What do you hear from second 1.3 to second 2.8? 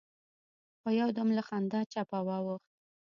له خندا چپه واوښت.